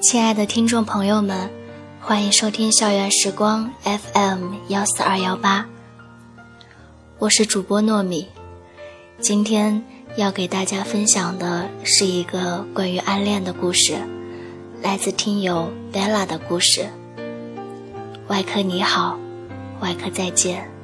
[0.00, 1.48] 亲爱的听众朋友们，
[2.00, 5.68] 欢迎收听校园时光 FM 幺四二幺八，
[7.18, 8.26] 我是主播糯米。
[9.20, 9.84] 今天
[10.16, 13.98] 要给大家分享的是一个关于暗恋的故事，
[14.82, 16.88] 来自听友 Bella 的故事。
[18.26, 19.18] 外科你好，
[19.80, 20.79] 外科再见。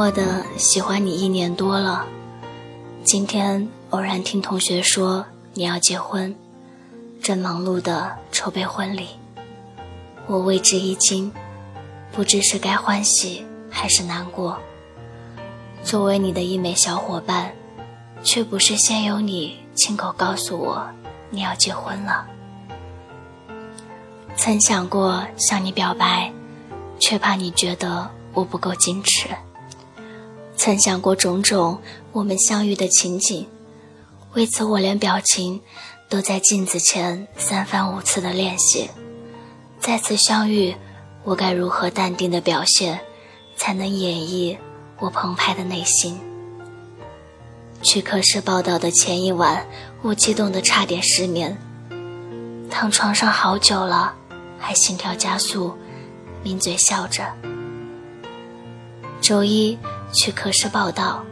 [0.00, 2.06] 默的喜欢你一年多了，
[3.04, 6.34] 今天偶然听同学说你要结婚，
[7.22, 9.08] 正忙碌的筹备婚礼，
[10.26, 11.30] 我为之一惊，
[12.12, 14.56] 不知是该欢喜还是难过。
[15.82, 17.52] 作为你的一枚小伙伴，
[18.22, 20.82] 却不是先由你亲口告诉我
[21.28, 22.26] 你要结婚了。
[24.34, 26.32] 曾想过向你表白，
[26.98, 29.28] 却怕你觉得我不够矜持。
[30.62, 31.80] 曾想过种种
[32.12, 33.46] 我们相遇的情景，
[34.34, 35.58] 为此我连表情
[36.06, 38.90] 都在镜子前三番五次的练习。
[39.78, 40.76] 再次相遇，
[41.24, 43.00] 我该如何淡定的表现，
[43.56, 44.54] 才能演绎
[44.98, 46.20] 我澎湃的内心？
[47.80, 49.66] 去科室报道的前一晚，
[50.02, 51.56] 我激动的差点失眠，
[52.68, 54.14] 躺床上好久了，
[54.58, 55.74] 还心跳加速，
[56.44, 57.24] 抿嘴笑着。
[59.22, 59.78] 周一。
[60.12, 61.24] 去科室报道，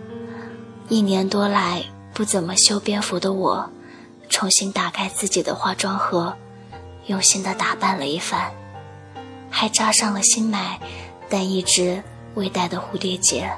[0.88, 1.82] 一年多来
[2.14, 3.68] 不怎么修边幅的我，
[4.28, 6.34] 重新打开自己的化妆盒，
[7.06, 8.52] 用心的打扮了一番，
[9.50, 10.78] 还扎上了新买
[11.28, 12.02] 但一直
[12.34, 13.50] 未戴的蝴蝶结，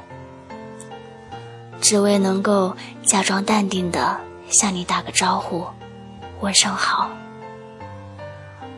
[1.80, 5.66] 只为能够假装淡定的向你打个招呼，
[6.40, 7.10] 问声好。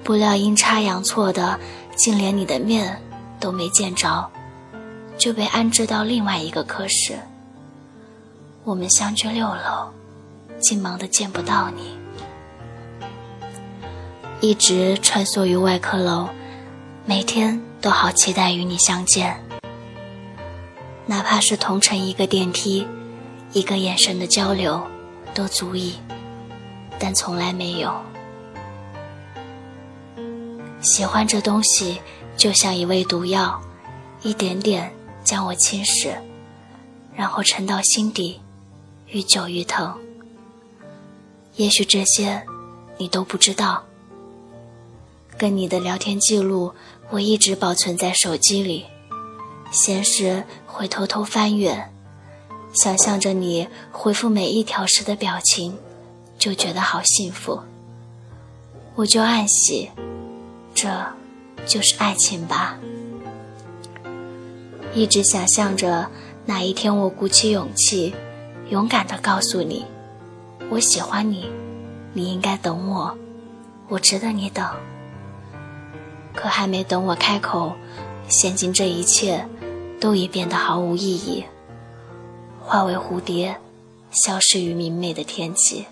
[0.02, 1.58] 不料阴差阳错的，
[1.94, 3.00] 竟连你的面
[3.38, 4.28] 都没见着。
[5.18, 7.18] 就被安置到另外一个科室。
[8.64, 9.90] 我们相距六楼，
[10.60, 11.96] 竟忙得见不到你。
[14.40, 16.28] 一直穿梭于外科楼，
[17.04, 19.40] 每天都好期待与你相见。
[21.06, 22.86] 哪怕是同乘一个电梯，
[23.52, 24.80] 一个眼神的交流，
[25.34, 25.96] 都足以，
[26.98, 27.92] 但从来没有。
[30.80, 32.00] 喜欢这东西，
[32.36, 33.60] 就像一味毒药，
[34.22, 34.92] 一点点。
[35.24, 36.14] 将我侵蚀，
[37.14, 38.40] 然后沉到心底，
[39.06, 39.94] 愈久愈疼。
[41.56, 42.42] 也许这些
[42.98, 43.84] 你都不知道。
[45.38, 46.72] 跟你的聊天记录，
[47.10, 48.86] 我一直保存在手机里，
[49.72, 51.90] 闲时会偷偷翻阅，
[52.72, 55.76] 想象着你回复每一条时的表情，
[56.38, 57.60] 就觉得好幸福。
[58.94, 59.90] 我就暗喜，
[60.74, 60.88] 这
[61.66, 62.78] 就是爱情吧。
[64.94, 66.06] 一直想象着
[66.44, 68.14] 哪一天我鼓起勇气，
[68.68, 69.86] 勇敢地告诉你，
[70.68, 71.50] 我喜欢你，
[72.12, 73.16] 你应该等我，
[73.88, 74.66] 我值得你等。
[76.34, 77.72] 可还没等我开口，
[78.28, 79.46] 现今这一切
[79.98, 81.42] 都已变得毫无意义，
[82.62, 83.56] 化为蝴蝶，
[84.10, 85.86] 消失于明媚的天际。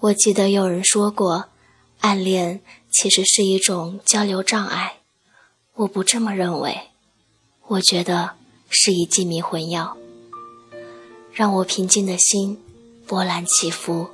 [0.00, 1.46] 我记得有人说过，
[2.00, 4.98] 暗恋其实是一种交流障碍。
[5.74, 6.90] 我不这么认为，
[7.66, 8.30] 我觉得
[8.70, 9.96] 是一剂迷魂药，
[11.32, 12.62] 让我平静的心
[13.08, 14.10] 波澜起伏，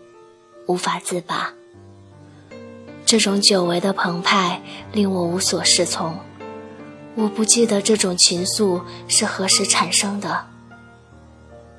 [0.66, 1.52] 无法自拔。
[3.04, 6.18] 这种久违的澎湃令我无所适从。
[7.14, 10.46] 我不记得这种情愫是何时产生的，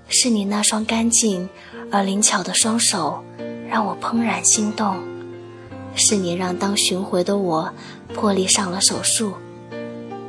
[0.07, 1.49] 是你那双干净
[1.91, 3.23] 而灵巧的双手。
[3.75, 4.95] 让我怦然心动，
[5.95, 7.69] 是你让当巡回的我
[8.13, 9.33] 破例上了手术，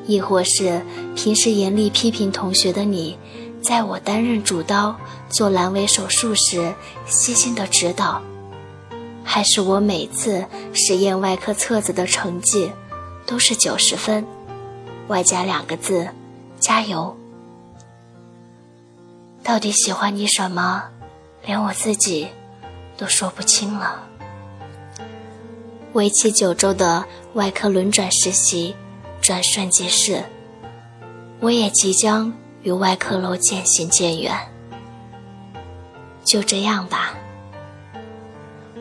[0.04, 0.82] 亦或是
[1.14, 3.16] 平时严厉批评同学的你，
[3.62, 4.96] 在我担任主刀
[5.28, 6.74] 做阑尾手术时
[7.06, 8.20] 细心的指导，
[9.22, 12.72] 还是我每次实验外科册子的成绩
[13.26, 14.26] 都是九十分，
[15.06, 16.08] 外加两个字，
[16.58, 17.16] 加油。
[19.44, 20.82] 到底喜欢你什么，
[21.44, 22.26] 连我自己。
[22.96, 24.02] 都说不清了。
[25.92, 27.04] 为期九周的
[27.34, 28.74] 外科轮转实习
[29.20, 30.22] 转瞬即逝，
[31.40, 32.32] 我也即将
[32.62, 34.34] 与外科楼渐行渐远。
[36.24, 37.14] 就这样吧。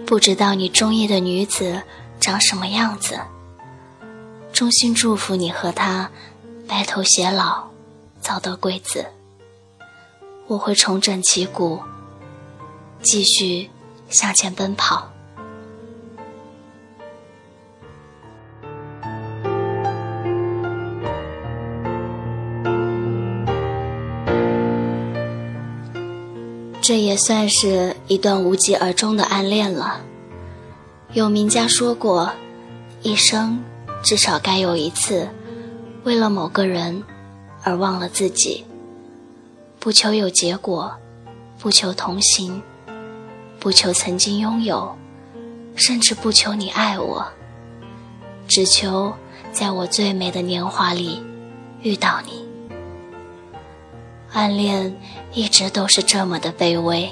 [0.05, 1.81] 不知道你中意的女子
[2.19, 3.19] 长什么样子，
[4.53, 6.09] 衷心祝福你和她
[6.67, 7.63] 白头偕老，
[8.19, 9.05] 早得贵子。
[10.47, 11.81] 我会重整旗鼓，
[13.01, 13.69] 继续
[14.09, 15.11] 向前奔跑。
[26.81, 30.01] 这也算是一段无疾而终的暗恋了。
[31.13, 32.31] 有名家说过，
[33.01, 33.59] 一生
[34.03, 35.27] 至少该有一次，
[36.03, 37.03] 为了某个人
[37.63, 38.63] 而忘了自己。
[39.79, 40.95] 不求有结果，
[41.57, 42.61] 不求同行，
[43.65, 44.95] 不求曾经拥有，
[45.75, 47.25] 甚至不求你爱我，
[48.47, 49.11] 只求
[49.51, 51.19] 在我最美的年华里
[51.81, 52.47] 遇到你。
[54.33, 54.95] 暗恋
[55.33, 57.11] 一直都是这么的卑微，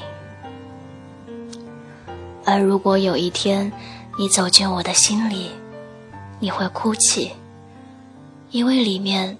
[2.45, 3.71] 而如果有一天
[4.19, 5.49] 你走进我的心里，
[6.39, 7.31] 你会哭泣，
[8.51, 9.35] 因为里面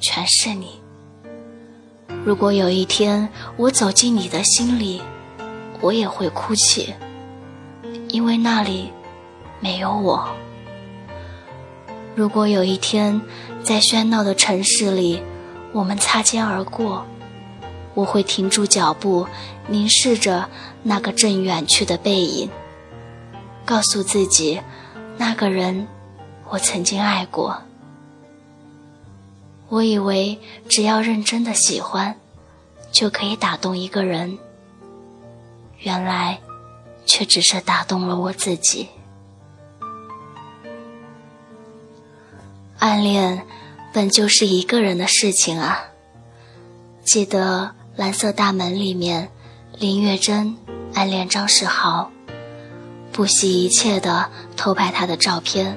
[0.00, 0.78] 全是你。
[2.26, 3.26] 如果有一天
[3.56, 5.00] 我走进你的心里，
[5.80, 6.94] 我也会哭泣，
[8.08, 8.92] 因为那里
[9.60, 10.28] 没有我。
[12.14, 13.20] 如果有一天
[13.62, 15.22] 在喧闹的城市里，
[15.72, 17.06] 我们擦肩而过。
[17.94, 19.26] 我会停住脚步，
[19.66, 20.48] 凝视着
[20.84, 22.48] 那个正远去的背影，
[23.64, 24.60] 告诉自己，
[25.16, 25.86] 那个人
[26.48, 27.60] 我曾经爱过。
[29.68, 30.38] 我以为
[30.68, 32.14] 只要认真的喜欢，
[32.92, 34.38] 就可以打动一个人，
[35.78, 36.38] 原来
[37.06, 38.88] 却只是打动了我自己。
[42.78, 43.44] 暗恋
[43.92, 45.84] 本就是一个人的事情啊，
[47.04, 47.74] 记得。
[47.96, 49.28] 蓝色大门里面，
[49.76, 50.56] 林月珍
[50.94, 52.08] 暗恋张世豪，
[53.10, 55.76] 不惜一切的偷拍他的照片，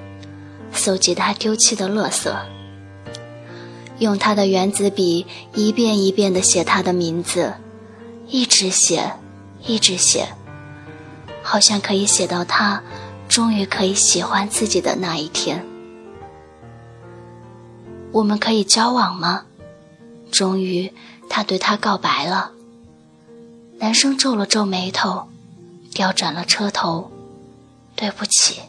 [0.71, 2.31] 搜集他丢弃的垃圾，
[3.97, 5.25] 用他的原子笔
[5.55, 7.55] 一遍一遍的写他的名字，
[8.27, 9.11] 一直写，
[9.65, 10.27] 一直写，
[11.43, 12.81] 好像可以写到他
[13.27, 15.65] 终于可以喜欢自己的那一天。
[18.11, 19.45] 我们可以交往吗？
[20.31, 20.93] 终于。
[21.33, 22.51] 他对她告白了，
[23.79, 25.29] 男生皱了皱眉头，
[25.93, 27.09] 调转了车头，
[27.95, 28.63] 对不起。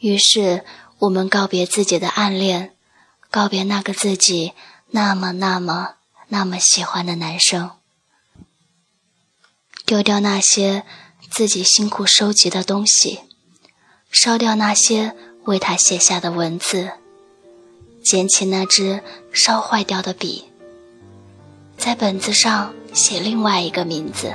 [0.00, 0.62] 于是
[0.98, 2.74] 我们告别自己的暗恋，
[3.30, 4.52] 告别那个自己
[4.90, 5.94] 那么那么
[6.28, 7.70] 那么喜欢的男生，
[9.90, 10.84] 丢掉那些
[11.32, 13.22] 自己辛苦收集的东西，
[14.12, 15.16] 烧掉那些
[15.46, 16.92] 为他写下的文字。
[18.00, 19.02] 捡起那支
[19.32, 20.44] 烧坏掉的笔，
[21.76, 24.32] 在本子上写另外一个名字。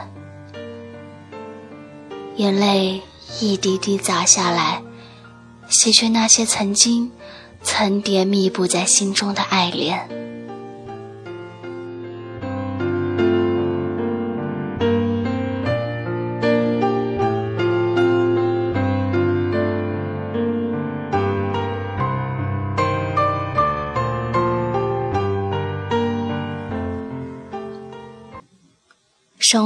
[2.35, 3.01] 眼泪
[3.39, 4.83] 一滴滴砸下来，
[5.69, 7.09] 洗去那些曾经
[7.63, 10.34] 层叠密布在心中的爱恋。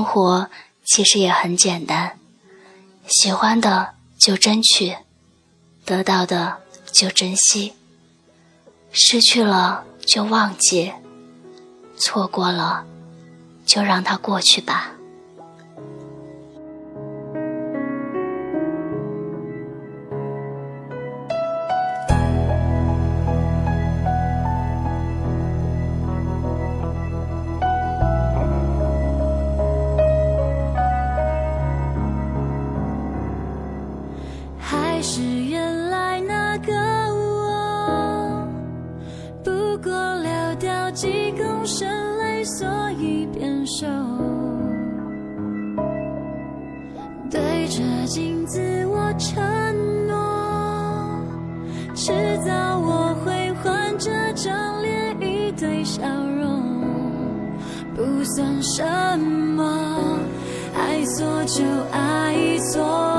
[0.09, 0.49] 活
[0.83, 2.17] 其实也很简单，
[3.07, 4.97] 喜欢的就争取，
[5.85, 6.57] 得到的
[6.91, 7.73] 就珍惜，
[8.91, 10.93] 失去了就忘记，
[11.95, 12.85] 错过了
[13.67, 14.93] 就让它过去吧。
[52.01, 52.13] 迟
[52.45, 56.63] 早我会还这张脸一堆笑容
[57.93, 60.17] 不算什么
[60.73, 63.18] 爱错就爱错。